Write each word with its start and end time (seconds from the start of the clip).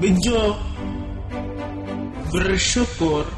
bejo, 0.00 0.56
bersyukur, 2.32 3.28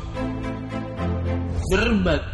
berbagi. 1.75 2.31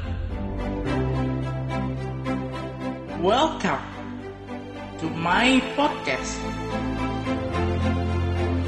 Welcome 3.24 3.88
to 5.00 5.08
my 5.16 5.64
podcast. 5.72 6.36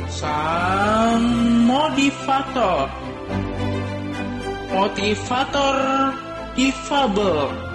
Sang 0.09 1.29
motivator, 1.69 2.89
motivator 4.73 5.77
difabel. 6.57 7.70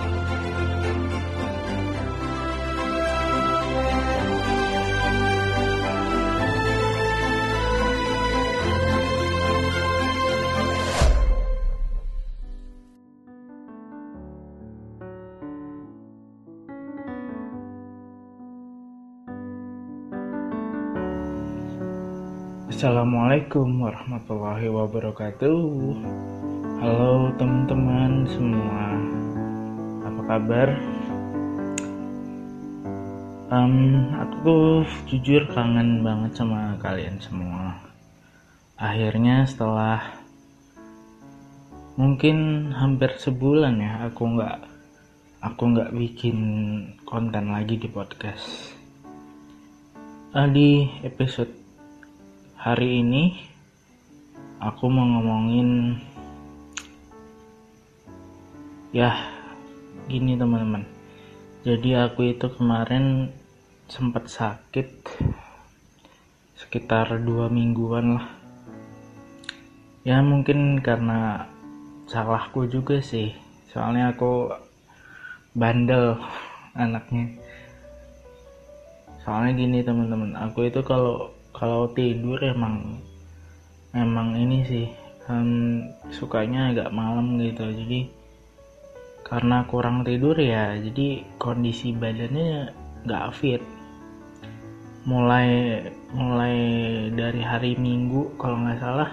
Assalamualaikum 22.65 23.77
warahmatullahi 23.77 24.73
wabarakatuh. 24.73 25.61
Halo 26.81 27.29
teman-teman 27.37 28.25
semua. 28.25 28.97
Apa 30.01 30.21
kabar? 30.25 30.73
Um, 33.53 34.09
aku 34.17 34.81
jujur 35.05 35.45
kangen 35.53 36.01
banget 36.01 36.41
sama 36.41 36.73
kalian 36.81 37.21
semua. 37.21 37.77
Akhirnya 38.81 39.45
setelah 39.45 40.25
Mungkin 42.01 42.73
hampir 42.73 43.13
sebulan 43.21 43.77
ya 43.77 44.09
Aku 44.09 44.25
nggak 44.25 44.57
Aku 45.53 45.69
nggak 45.69 45.93
bikin 45.93 46.37
konten 47.05 47.53
lagi 47.53 47.77
di 47.77 47.85
podcast. 47.85 48.73
Uh, 50.33 50.49
Di 50.49 50.89
episode 51.05 51.64
hari 52.65 53.05
ini 53.05 53.45
aku 54.57 54.89
mau 54.89 55.05
ngomongin 55.05 56.01
ya 58.89 59.13
gini 60.09 60.33
teman-teman. 60.33 60.81
Jadi 61.61 61.93
aku 61.93 62.33
itu 62.33 62.49
kemarin 62.57 63.29
sempat 63.85 64.33
sakit 64.33 64.97
sekitar 66.57 67.21
dua 67.21 67.53
mingguan 67.53 68.17
lah. 68.17 68.33
Ya 70.01 70.25
mungkin 70.25 70.81
karena 70.81 71.45
salahku 72.09 72.65
juga 72.65 72.97
sih. 72.97 73.29
Soalnya 73.69 74.17
aku 74.17 74.49
bandel 75.53 76.17
anaknya. 76.73 77.29
Soalnya 79.21 79.53
gini 79.53 79.85
teman-teman. 79.85 80.33
Aku 80.49 80.65
itu 80.65 80.81
kalau 80.81 81.29
kalau 81.55 81.87
tidur 81.95 82.35
emang 82.43 82.99
emang 83.95 84.35
ini 84.35 84.67
sih 84.67 84.87
um, 85.31 85.87
sukanya 86.11 86.75
agak 86.75 86.91
malam 86.91 87.39
gitu. 87.39 87.63
Jadi 87.71 88.11
karena 89.23 89.63
kurang 89.65 90.03
tidur 90.05 90.35
ya 90.37 90.75
jadi 90.77 91.23
kondisi 91.39 91.95
badannya 91.95 92.75
nggak 93.07 93.27
fit. 93.39 93.63
Mulai 95.07 95.79
mulai 96.11 96.57
dari 97.15 97.39
hari 97.39 97.79
minggu 97.79 98.35
kalau 98.35 98.59
nggak 98.59 98.81
salah 98.83 99.11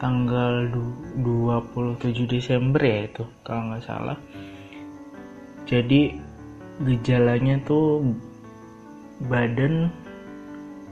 tanggal 0.00 0.66
27 1.20 2.26
Desember 2.26 2.80
ya 2.80 3.06
itu 3.12 3.24
kalau 3.44 3.70
nggak 3.70 3.84
salah. 3.84 4.16
Jadi 5.68 6.16
gejalanya 6.82 7.60
tuh 7.62 8.02
badan 9.30 10.01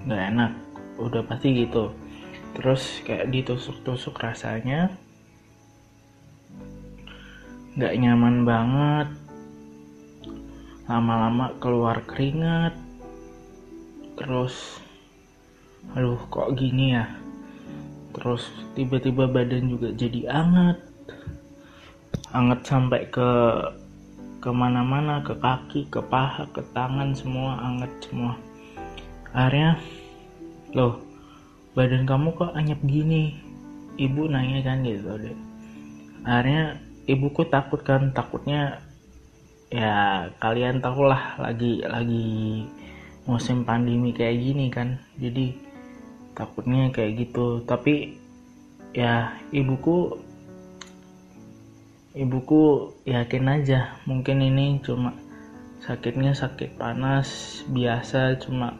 nggak 0.04 0.22
enak. 0.32 0.52
Udah 1.00 1.22
pasti 1.24 1.64
gitu. 1.64 1.92
Terus 2.56 3.02
kayak 3.04 3.30
ditusuk-tusuk 3.32 4.16
rasanya. 4.20 4.92
Nggak 7.76 7.96
nyaman 7.96 8.36
banget. 8.44 9.08
Lama-lama 10.88 11.54
keluar 11.62 12.02
keringat. 12.04 12.74
Terus 14.18 14.80
aduh 15.96 16.20
kok 16.28 16.52
gini 16.56 16.92
ya? 16.92 17.08
Terus 18.12 18.44
tiba-tiba 18.76 19.30
badan 19.30 19.70
juga 19.70 19.94
jadi 19.94 20.28
anget. 20.28 20.78
Anget 22.34 22.60
sampai 22.66 23.08
ke 23.08 23.30
ke 24.40 24.48
mana-mana 24.48 25.20
ke 25.20 25.36
kaki 25.36 25.92
ke 25.92 26.00
paha 26.00 26.48
ke 26.48 26.64
tangan 26.72 27.12
semua 27.12 27.60
anget 27.60 27.92
semua 28.00 28.32
akhirnya 29.30 29.78
loh 30.74 31.02
badan 31.74 32.04
kamu 32.06 32.34
kok 32.34 32.54
anyep 32.54 32.80
gini? 32.82 33.38
Ibu 34.00 34.32
nanya 34.32 34.64
kan 34.64 34.80
gitu 34.86 35.12
deh 35.18 35.36
akhirnya 36.24 36.80
ibuku 37.08 37.48
takut 37.48 37.80
kan 37.80 38.12
takutnya 38.12 38.80
ya 39.70 40.26
kalian 40.42 40.82
tahu 40.82 41.06
lah 41.06 41.38
lagi 41.38 41.80
lagi 41.86 42.66
musim 43.24 43.62
pandemi 43.62 44.10
kayak 44.10 44.42
gini 44.42 44.66
kan. 44.68 44.98
Jadi 45.16 45.54
takutnya 46.34 46.90
kayak 46.90 47.26
gitu. 47.26 47.62
Tapi 47.64 48.18
ya 48.90 49.38
ibuku 49.54 50.18
ibuku 52.18 52.90
yakin 53.06 53.46
aja 53.46 53.94
mungkin 54.02 54.42
ini 54.42 54.82
cuma 54.82 55.14
sakitnya 55.78 56.34
sakit 56.34 56.74
panas 56.74 57.62
biasa 57.70 58.34
cuma 58.42 58.74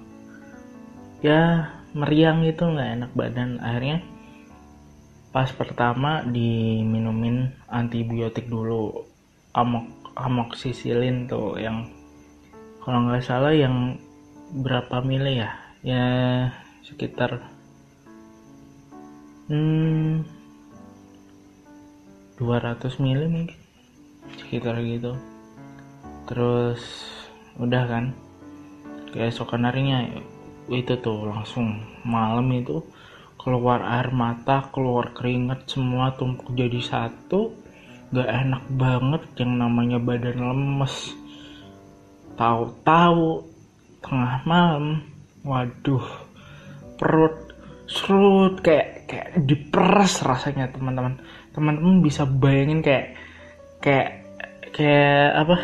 ya 1.21 1.69
meriang 1.93 2.45
gitu 2.45 2.69
nggak 2.69 2.91
enak 3.01 3.11
badan. 3.13 3.61
Akhirnya 3.61 4.05
pas 5.31 5.49
pertama 5.55 6.27
diminumin 6.27 7.55
antibiotik 7.71 8.51
dulu 8.51 9.07
amok 9.55 9.87
amoksisilin 10.19 11.31
tuh 11.31 11.55
yang 11.61 11.87
kalau 12.83 13.07
nggak 13.07 13.23
salah 13.23 13.55
yang 13.55 14.01
berapa 14.51 15.05
mili 15.05 15.45
ya? 15.45 15.51
Ya 15.81 16.07
sekitar 16.85 17.41
hmm 19.49 20.27
200 22.41 23.05
mili 23.05 23.27
mungkin 23.29 23.59
sekitar 24.41 24.81
gitu. 24.81 25.13
Terus 26.25 26.81
udah 27.61 27.85
kan 27.85 28.05
keesokan 29.13 29.69
harinya 29.69 30.07
itu 30.71 30.95
tuh 31.03 31.27
langsung 31.27 31.83
malam 32.07 32.47
itu 32.55 32.79
keluar 33.41 33.83
air 33.83 34.15
mata 34.15 34.71
keluar 34.71 35.11
keringat 35.17 35.67
semua 35.67 36.15
tumpuk 36.15 36.55
jadi 36.55 36.79
satu. 36.79 37.57
Gak 38.11 38.27
enak 38.27 38.65
banget 38.75 39.23
yang 39.39 39.59
namanya 39.59 39.99
badan 40.03 40.39
lemes. 40.39 41.15
Tahu-tahu 42.35 43.47
tengah 44.03 44.43
malam 44.47 45.07
waduh 45.47 46.03
perut 46.99 47.55
serut 47.87 48.61
kayak 48.61 49.07
kayak 49.07 49.29
diperes 49.47 50.23
rasanya 50.23 50.71
teman-teman. 50.71 51.19
Teman-teman 51.55 52.03
bisa 52.03 52.27
bayangin 52.27 52.83
kayak 52.83 53.15
kayak 53.83 54.27
kayak 54.75 55.29
apa? 55.39 55.57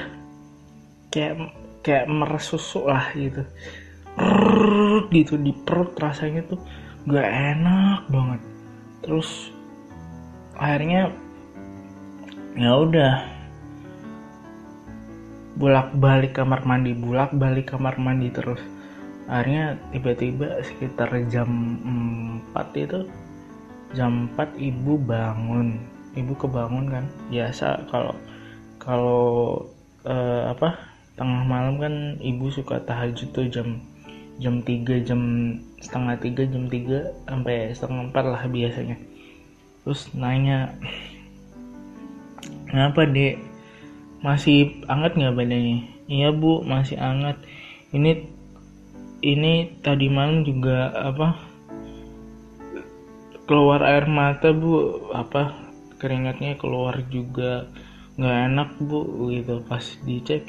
Kayak 1.10 1.34
kayak 1.82 2.06
meres 2.10 2.46
susu 2.50 2.86
lah 2.90 3.14
gitu 3.14 3.46
gitu 5.12 5.36
di 5.40 5.52
perut 5.52 5.92
rasanya 5.96 6.44
tuh 6.44 6.60
gak 7.06 7.28
enak 7.28 8.00
banget 8.10 8.40
terus 9.04 9.54
akhirnya 10.56 11.12
ya 12.56 12.72
udah 12.80 13.14
bolak 15.56 15.92
balik 15.96 16.36
kamar 16.36 16.64
mandi 16.68 16.92
bolak 16.92 17.32
balik 17.32 17.72
kamar 17.72 17.96
mandi 17.96 18.28
terus 18.32 18.60
akhirnya 19.28 19.80
tiba-tiba 19.92 20.60
sekitar 20.64 21.12
jam 21.32 21.48
4 22.52 22.84
itu 22.84 23.08
jam 23.96 24.28
4 24.36 24.56
ibu 24.60 25.00
bangun 25.00 25.80
ibu 26.16 26.32
kebangun 26.36 26.86
kan 26.88 27.04
biasa 27.32 27.88
kalau 27.88 28.14
kalau 28.80 29.24
uh, 30.04 30.52
apa 30.52 30.76
tengah 31.16 31.42
malam 31.48 31.80
kan 31.80 31.94
ibu 32.20 32.52
suka 32.52 32.80
tahajud 32.84 33.28
tuh 33.32 33.48
jam 33.48 33.80
jam 34.36 34.60
3 34.60 35.06
jam 35.06 35.20
setengah 35.80 36.16
3 36.20 36.52
jam 36.52 36.64
3 36.68 37.28
sampai 37.28 37.72
setengah 37.72 38.12
4 38.12 38.32
lah 38.32 38.42
biasanya. 38.48 38.96
Terus 39.86 40.10
nanya 40.18 40.76
kenapa 42.68 43.06
dek? 43.06 43.38
Masih 44.20 44.82
hangat 44.90 45.14
nggak 45.14 45.36
badannya? 45.36 45.78
Iya 46.10 46.34
bu 46.34 46.66
masih 46.66 46.98
hangat. 46.98 47.38
Ini 47.94 48.26
ini 49.22 49.78
tadi 49.80 50.10
malam 50.10 50.42
juga 50.42 50.90
apa 50.92 51.38
keluar 53.46 53.80
air 53.86 54.10
mata 54.10 54.50
bu. 54.50 55.06
Apa 55.14 55.54
keringatnya 55.96 56.58
keluar 56.60 56.98
juga 57.08 57.70
nggak 58.18 58.38
enak 58.52 58.70
bu 58.82 59.30
gitu. 59.32 59.62
Pas 59.64 59.84
dicek 60.02 60.44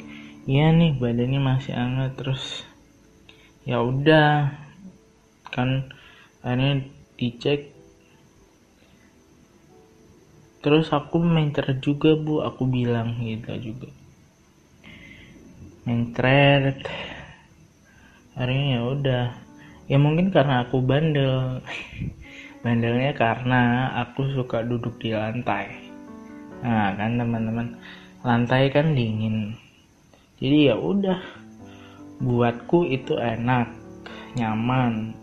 iya 0.50 0.74
nih 0.74 0.98
badannya 0.98 1.40
masih 1.40 1.78
hangat. 1.78 2.18
Terus 2.18 2.66
ya 3.68 3.84
udah 3.84 4.48
kan 5.52 5.92
akhirnya 6.40 6.88
dicek. 7.20 7.76
Terus 10.64 10.88
aku 10.88 11.20
mencret 11.20 11.84
juga 11.84 12.16
bu. 12.16 12.40
Aku 12.48 12.64
bilang 12.64 13.20
gitu 13.20 13.52
juga. 13.60 13.92
Mencret. 15.84 16.80
Akhirnya 18.32 18.64
ya 18.72 18.80
udah. 18.88 19.24
Ya 19.88 19.96
mungkin 20.00 20.32
karena 20.32 20.64
aku 20.64 20.80
bandel. 20.80 21.60
Bandelnya 22.64 23.14
karena 23.14 23.92
aku 24.02 24.34
suka 24.34 24.66
duduk 24.66 24.98
di 24.98 25.14
lantai. 25.14 25.92
Nah 26.58 26.90
kan 26.98 27.14
teman-teman 27.14 27.78
lantai 28.26 28.66
kan 28.74 28.98
dingin. 28.98 29.54
Jadi 30.42 30.70
ya 30.70 30.74
udah 30.74 31.47
buatku 32.22 32.86
itu 32.86 33.18
enak 33.18 33.70
nyaman. 34.34 35.14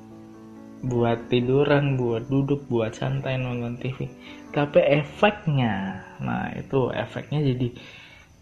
Buat 0.86 1.34
tiduran 1.34 1.98
buat 1.98 2.30
duduk 2.30 2.70
buat 2.70 2.94
santai 2.94 3.42
nonton 3.42 3.82
TV 3.82 4.06
tapi 4.56 4.80
efeknya 4.80 6.00
nah 6.24 6.48
itu 6.56 6.88
efeknya 6.96 7.44
jadi 7.44 7.76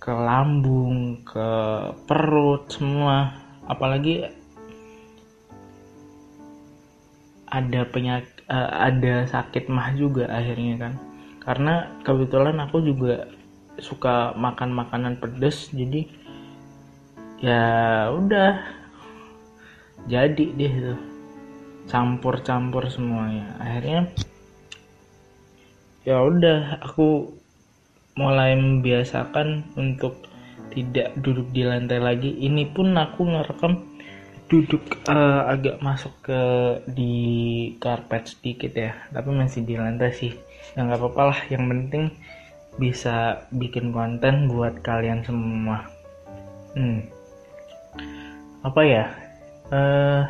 ke 0.03 0.11
lambung 0.11 1.23
ke 1.23 1.49
perut 2.03 2.67
semua. 2.67 3.39
Apalagi 3.63 4.27
ada 7.47 7.81
penyak 7.87 8.27
uh, 8.51 8.83
ada 8.83 9.23
sakit 9.23 9.71
mah 9.71 9.95
juga 9.95 10.27
akhirnya 10.27 10.75
kan. 10.75 10.93
Karena 11.39 11.87
kebetulan 12.03 12.59
aku 12.59 12.83
juga 12.83 13.31
suka 13.79 14.35
makan 14.35 14.75
makanan 14.75 15.23
pedas 15.23 15.71
jadi 15.71 16.05
ya 17.43 17.63
udah. 18.15 18.63
Jadi 20.07 20.55
deh 20.55 20.73
tuh 20.79 20.99
campur-campur 21.91 22.87
semuanya. 22.87 23.59
Akhirnya 23.59 24.07
ya 26.07 26.23
udah 26.23 26.79
aku 26.83 27.35
mulai 28.15 28.55
membiasakan 28.55 29.75
untuk 29.75 30.23
tidak 30.71 31.11
duduk 31.19 31.51
di 31.51 31.67
lantai 31.67 31.99
lagi. 31.99 32.31
Ini 32.31 32.71
pun 32.71 32.95
aku 32.95 33.27
ngerekam 33.27 33.91
duduk 34.47 35.03
uh, 35.07 35.49
agak 35.49 35.83
masuk 35.83 36.13
ke 36.23 36.41
di 36.87 37.15
karpet 37.79 38.31
sedikit 38.31 38.71
ya. 38.71 38.95
Tapi 39.11 39.29
masih 39.35 39.67
di 39.67 39.75
lantai 39.75 40.15
sih. 40.15 40.31
Ya 40.79 40.87
nggak 40.87 40.99
apa-apa 40.99 41.23
lah. 41.35 41.39
Yang 41.51 41.63
penting 41.67 42.03
bisa 42.79 43.45
bikin 43.53 43.91
konten 43.93 44.47
buat 44.49 44.79
kalian 44.81 45.21
semua. 45.27 45.85
Hmm. 46.73 47.22
Apa 48.63 48.81
ya? 48.83 49.05
Uh, 49.71 50.23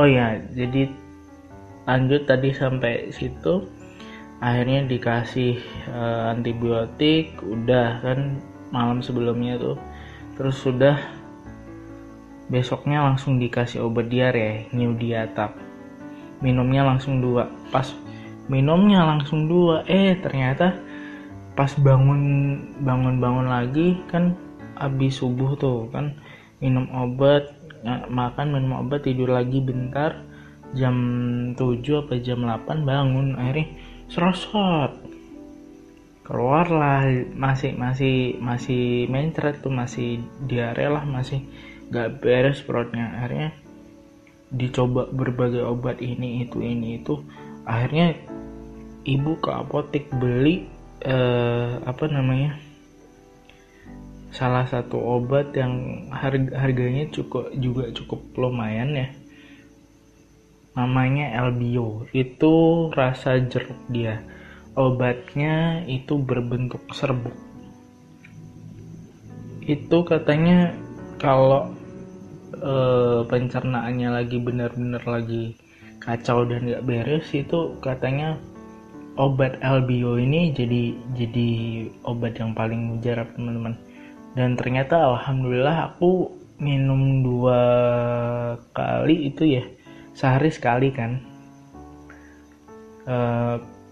oh 0.00 0.08
ya 0.08 0.40
jadi 0.56 0.88
lanjut 1.84 2.24
tadi 2.24 2.50
sampai 2.56 3.12
situ. 3.12 3.68
Akhirnya 4.42 4.82
dikasih 4.90 5.62
uh, 5.92 6.34
antibiotik 6.34 7.38
udah 7.46 8.02
kan 8.02 8.42
malam 8.74 8.98
sebelumnya 8.98 9.54
tuh. 9.60 9.78
Terus 10.34 10.56
sudah 10.58 10.98
besoknya 12.50 13.06
langsung 13.06 13.38
dikasih 13.38 13.86
obat 13.86 14.10
diare 14.10 14.66
new 14.74 14.96
diatap 14.98 15.54
minumnya 16.42 16.82
langsung 16.82 17.22
dua. 17.22 17.46
Pas 17.70 17.86
minumnya 18.50 19.06
langsung 19.06 19.46
dua 19.46 19.86
eh 19.86 20.18
ternyata 20.18 20.74
pas 21.54 21.70
bangun 21.78 22.20
bangun 22.82 23.20
bangun 23.22 23.46
lagi 23.46 24.00
kan 24.10 24.34
habis 24.74 25.20
subuh 25.20 25.54
tuh 25.54 25.86
kan 25.92 26.16
minum 26.62 26.86
obat 26.94 27.50
makan 28.06 28.54
minum 28.54 28.86
obat 28.86 29.02
tidur 29.02 29.34
lagi 29.34 29.58
bentar 29.58 30.22
jam 30.72 30.96
7 31.58 32.06
apa 32.06 32.14
jam 32.22 32.46
8 32.46 32.88
bangun 32.88 33.36
akhirnya 33.36 33.66
serosot. 34.08 34.92
Keluarlah 36.22 37.02
masih 37.34 37.74
masih 37.74 38.38
masih 38.38 39.10
mencret 39.10 39.58
tuh 39.60 39.74
masih 39.74 40.22
diare 40.46 40.86
lah 40.88 41.02
masih 41.02 41.44
gak 41.90 42.22
beres 42.22 42.62
perutnya. 42.62 43.10
Akhirnya 43.18 43.50
dicoba 44.48 45.10
berbagai 45.10 45.66
obat 45.66 45.98
ini 46.00 46.46
itu 46.46 46.62
ini 46.62 47.02
itu. 47.02 47.20
Akhirnya 47.66 48.16
ibu 49.02 49.36
ke 49.42 49.50
apotek 49.50 50.08
beli 50.14 50.70
eh, 51.02 51.72
apa 51.82 52.06
namanya 52.06 52.56
salah 54.32 54.64
satu 54.64 54.96
obat 54.96 55.52
yang 55.52 56.08
harga 56.08 56.56
harganya 56.56 57.04
cukup 57.12 57.52
juga 57.60 57.92
cukup 57.92 58.20
lumayan 58.40 58.96
ya. 58.96 59.08
Namanya 60.72 61.36
Elbio 61.36 62.08
itu 62.16 62.88
rasa 62.96 63.36
jeruk 63.44 63.76
dia. 63.92 64.24
Obatnya 64.72 65.84
itu 65.84 66.16
berbentuk 66.16 66.80
serbuk. 66.96 67.36
Itu 69.60 70.00
katanya 70.08 70.72
kalau 71.20 71.68
e, 72.56 72.74
pencernaannya 73.28 74.08
lagi 74.16 74.40
benar-benar 74.40 75.04
lagi 75.04 75.60
kacau 76.00 76.48
dan 76.48 76.66
gak 76.72 76.88
beres 76.88 77.28
itu 77.36 77.76
katanya 77.84 78.40
obat 79.20 79.60
albio 79.60 80.16
ini 80.16 80.50
jadi 80.56 80.96
jadi 81.14 81.48
obat 82.08 82.40
yang 82.40 82.56
paling 82.56 82.96
mujarab 82.96 83.28
teman-teman 83.36 83.76
dan 84.32 84.56
ternyata 84.56 85.12
alhamdulillah 85.12 85.92
aku 85.92 86.32
minum 86.62 87.20
dua 87.26 87.60
kali 88.72 89.28
itu 89.28 89.60
ya. 89.60 89.64
Sehari 90.16 90.48
sekali 90.52 90.88
kan. 90.94 91.20
E, 93.04 93.16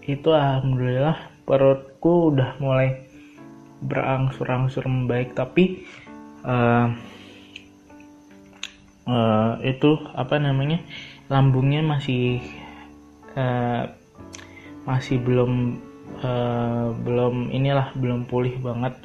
itu 0.07 0.29
alhamdulillah 0.31 1.17
perutku 1.45 2.33
udah 2.33 2.57
mulai 2.57 3.05
berangsur-angsur 3.81 4.85
membaik. 4.85 5.33
Tapi 5.33 5.85
uh, 6.45 6.89
uh, 9.09 9.53
itu 9.61 9.91
apa 10.13 10.37
namanya 10.37 10.81
lambungnya 11.27 11.81
masih 11.81 12.41
uh, 13.37 13.89
masih 14.85 15.21
belum 15.21 15.81
uh, 16.21 16.93
belum 17.01 17.49
inilah 17.53 17.93
belum 17.97 18.25
pulih 18.29 18.57
banget 18.61 18.97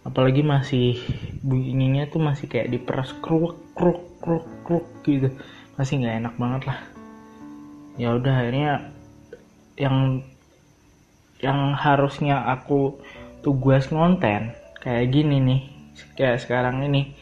apalagi 0.00 0.40
masih 0.40 0.96
bunyinya 1.44 2.08
tuh 2.08 2.24
masih 2.24 2.48
kayak 2.48 2.72
diperas 2.72 3.12
kruk 3.20 3.60
kruk 3.76 4.20
kruk 4.20 4.46
kruk 4.64 4.86
gitu. 5.04 5.32
Masih 5.76 6.00
nggak 6.00 6.16
enak 6.24 6.34
banget 6.40 6.62
lah. 6.68 6.80
Ya 8.00 8.16
udah 8.16 8.34
akhirnya 8.40 8.72
yang 9.76 10.24
yang 11.40 11.72
harusnya 11.72 12.44
aku 12.48 13.00
tugas 13.40 13.88
ngonten 13.88 14.52
kayak 14.80 15.08
gini 15.08 15.40
nih 15.40 15.60
kayak 16.16 16.44
sekarang 16.44 16.84
ini 16.84 17.16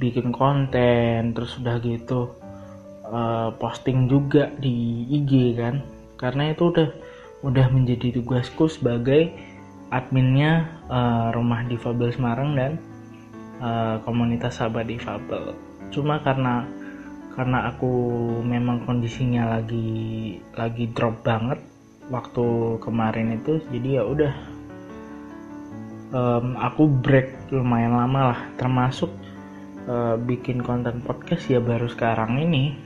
bikin 0.00 0.32
konten 0.32 1.36
terus 1.36 1.60
udah 1.60 1.76
gitu 1.84 2.32
uh, 3.08 3.52
posting 3.56 4.08
juga 4.08 4.52
di 4.56 5.04
IG 5.08 5.56
kan. 5.56 5.84
Karena 6.18 6.52
itu 6.52 6.72
udah 6.72 6.88
udah 7.46 7.66
menjadi 7.70 8.18
tugasku 8.18 8.66
sebagai 8.66 9.30
adminnya 9.88 10.82
uh, 10.88 11.32
rumah 11.32 11.64
difabel 11.64 12.12
Semarang 12.12 12.52
dan 12.56 12.72
uh, 13.60 14.00
komunitas 14.04 14.60
sahabat 14.60 14.88
difabel. 14.88 15.56
Cuma 15.88 16.20
karena 16.20 16.68
karena 17.32 17.70
aku 17.70 17.92
memang 18.42 18.82
kondisinya 18.82 19.58
lagi 19.58 20.36
lagi 20.58 20.90
drop 20.90 21.22
banget 21.22 21.62
waktu 22.10 22.76
kemarin 22.82 23.38
itu 23.38 23.62
jadi 23.70 24.02
ya 24.02 24.04
udah 24.04 24.34
um, 26.12 26.58
aku 26.58 26.88
break 26.88 27.48
lumayan 27.54 27.96
lama 27.96 28.34
lah. 28.34 28.40
Termasuk 28.60 29.08
uh, 29.88 30.20
bikin 30.20 30.60
konten 30.60 31.00
podcast 31.00 31.48
ya 31.48 31.60
baru 31.62 31.88
sekarang 31.88 32.36
ini. 32.42 32.76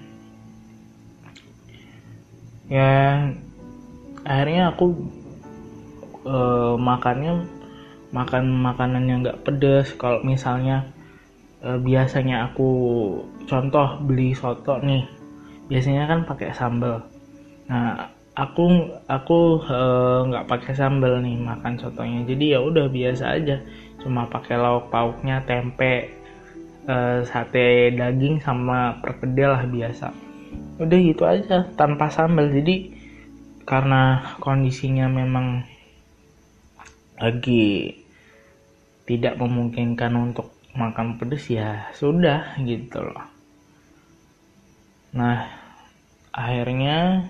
Ya 2.70 3.28
akhirnya 4.22 4.72
aku 4.72 4.94
uh, 6.26 6.74
makannya 6.78 7.46
makan 8.12 8.44
makanan 8.60 9.08
yang 9.08 9.18
nggak 9.24 9.40
pedas 9.42 9.96
kalau 9.96 10.20
misalnya 10.20 10.84
uh, 11.64 11.80
biasanya 11.80 12.52
aku 12.52 12.70
contoh 13.48 13.98
beli 14.04 14.36
soto 14.36 14.76
nih 14.84 15.08
biasanya 15.72 16.04
kan 16.04 16.20
pakai 16.28 16.52
sambal. 16.52 17.00
Nah 17.70 18.12
aku 18.36 18.92
aku 19.08 19.64
nggak 20.28 20.44
uh, 20.44 20.50
pakai 20.50 20.72
sambal 20.76 21.24
nih 21.24 21.40
makan 21.40 21.80
sotonya. 21.80 22.28
Jadi 22.28 22.44
ya 22.52 22.60
udah 22.60 22.92
biasa 22.92 23.40
aja. 23.40 23.56
Cuma 24.02 24.28
pakai 24.28 24.60
lauk 24.60 24.92
pauknya 24.92 25.40
tempe 25.48 26.12
uh, 26.90 27.24
sate 27.24 27.94
daging 27.96 28.42
sama 28.44 29.00
perkedel 29.00 29.56
lah 29.56 29.64
biasa. 29.64 30.12
Udah 30.76 30.98
gitu 30.98 31.24
aja 31.24 31.64
tanpa 31.78 32.12
sambal. 32.12 32.52
Jadi 32.52 32.92
karena 33.62 34.34
kondisinya 34.42 35.06
memang 35.06 35.64
lagi 37.20 37.96
tidak 39.04 39.36
memungkinkan 39.36 40.12
untuk 40.14 40.54
makan 40.72 41.20
pedas 41.20 41.44
ya 41.52 41.92
sudah 41.92 42.56
gitu 42.64 43.04
loh. 43.04 43.28
Nah 45.12 45.44
akhirnya 46.32 47.28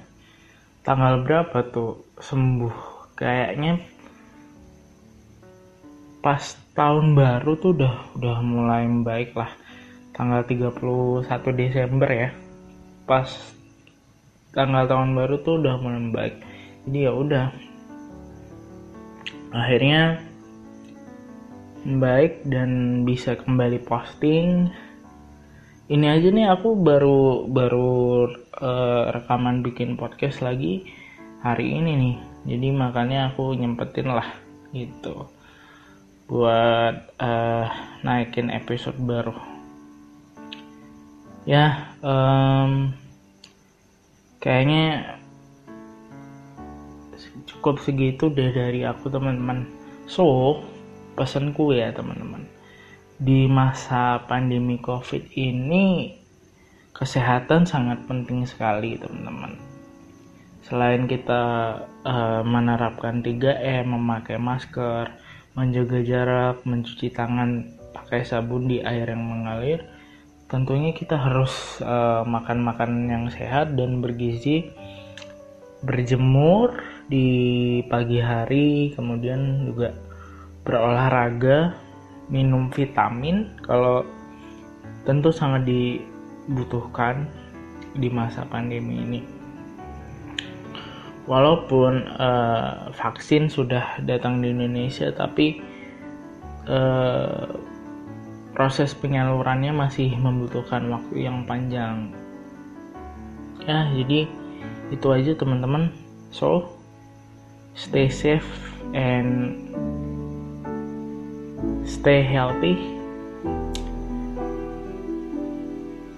tanggal 0.87 1.27
berapa 1.27 1.59
tuh 1.75 2.07
sembuh? 2.23 2.75
Kayaknya 3.19 3.83
pas 6.23 6.55
tahun 6.79 7.19
baru 7.19 7.59
tuh 7.59 7.75
udah 7.75 7.95
udah 8.15 8.37
mulai 8.47 8.87
baik 8.87 9.35
lah. 9.35 9.51
Tanggal 10.15 10.47
31 10.47 11.27
Desember 11.59 12.11
ya. 12.11 12.31
Pas 13.09 13.27
tanggal 14.55 14.87
tahun 14.87 15.19
baru 15.19 15.43
tuh 15.43 15.59
udah 15.59 15.75
mulai 15.83 16.03
baik. 16.15 16.35
Jadi 16.87 16.99
ya 17.03 17.13
udah 17.15 17.72
akhirnya 19.53 20.19
baik 21.85 22.47
dan 22.49 23.03
bisa 23.03 23.37
kembali 23.37 23.83
posting. 23.85 24.73
Ini 25.93 26.07
aja 26.09 26.29
nih 26.33 26.49
aku 26.49 26.79
baru 26.79 27.45
baru 27.51 28.33
uh, 28.57 29.13
rekaman 29.13 29.61
bikin 29.61 30.01
podcast 30.01 30.41
lagi 30.41 30.89
hari 31.45 31.75
ini 31.77 31.93
nih. 31.99 32.17
Jadi 32.55 32.69
makanya 32.73 33.35
aku 33.35 33.53
nyempetin 33.53 34.09
lah 34.09 34.27
gitu. 34.73 35.29
Buat 36.31 37.13
uh, 37.21 37.67
naikin 38.01 38.49
episode 38.49 38.97
baru. 38.97 39.37
Ya 41.43 41.93
um, 42.01 42.95
kayaknya 44.39 45.19
cukup 47.63 47.79
segitu 47.79 48.27
deh 48.27 48.51
dari 48.51 48.83
aku 48.83 49.07
teman-teman. 49.07 49.63
So 50.11 50.59
pesanku 51.15 51.71
ya 51.71 51.95
teman-teman. 51.95 52.43
Di 53.23 53.47
masa 53.47 54.19
pandemi 54.27 54.83
covid 54.83 55.31
ini 55.39 56.19
kesehatan 56.91 57.63
sangat 57.63 58.03
penting 58.11 58.43
sekali 58.51 58.99
teman-teman. 58.99 59.55
Selain 60.67 61.07
kita 61.07 61.43
uh, 62.03 62.43
menerapkan 62.43 63.23
3M 63.23 63.95
memakai 63.95 64.43
masker 64.43 65.15
menjaga 65.55 66.03
jarak 66.03 66.67
mencuci 66.67 67.15
tangan 67.15 67.79
pakai 67.95 68.27
sabun 68.27 68.67
di 68.67 68.83
air 68.83 69.07
yang 69.07 69.23
mengalir 69.23 69.87
tentunya 70.51 70.91
kita 70.91 71.15
harus 71.15 71.79
uh, 71.79 72.27
makan 72.27 72.59
makan 72.67 73.07
yang 73.07 73.25
sehat 73.31 73.79
dan 73.79 74.03
bergizi 74.03 74.73
berjemur 75.85 76.92
di 77.11 77.29
pagi 77.91 78.23
hari 78.23 78.95
kemudian 78.95 79.67
juga 79.67 79.95
berolahraga 80.63 81.75
minum 82.31 82.71
vitamin 82.71 83.51
kalau 83.67 84.07
tentu 85.03 85.35
sangat 85.35 85.67
dibutuhkan 85.67 87.27
di 87.99 88.09
masa 88.09 88.47
pandemi 88.47 89.03
ini. 89.03 89.21
Walaupun 91.27 92.19
uh, 92.19 92.91
vaksin 92.95 93.47
sudah 93.47 94.03
datang 94.03 94.43
di 94.43 94.51
Indonesia 94.51 95.11
tapi 95.15 95.63
uh, 96.67 97.47
proses 98.53 98.93
penyalurannya 98.93 99.71
masih 99.71 100.13
membutuhkan 100.19 100.91
waktu 100.91 101.27
yang 101.27 101.47
panjang. 101.47 102.11
Ya 103.63 103.87
jadi 103.95 104.27
itu 104.91 105.07
aja 105.15 105.33
teman-teman. 105.39 105.95
So 106.35 106.82
stay 107.75 108.09
safe 108.09 108.49
and 108.93 109.57
stay 111.89 112.21
healthy. 112.25 112.77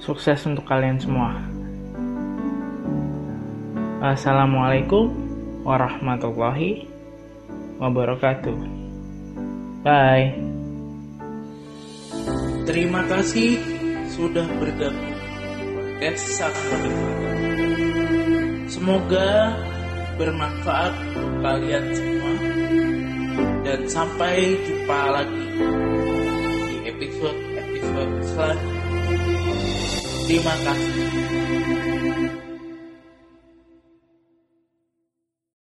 Sukses 0.02 0.44
untuk 0.44 0.68
kalian 0.68 1.00
semua. 1.00 1.32
Assalamualaikum 4.04 5.08
warahmatullahi 5.64 6.84
wabarakatuh. 7.80 8.58
Bye. 9.80 10.37
Terima 12.68 13.04
kasih 13.08 13.61
sudah 14.12 14.44
bergabung. 14.61 15.12
Semoga 18.68 19.56
bermanfaat 20.14 20.94
untuk 21.12 21.33
kalian 21.42 21.85
semua 21.94 22.35
dan 23.64 23.80
sampai 23.88 24.37
jumpa 24.62 25.00
lagi 25.11 25.47
di 26.68 26.76
episode-episode 26.88 28.14
selanjutnya. 28.28 28.83
Terima 30.25 30.54
kasih. 30.64 31.24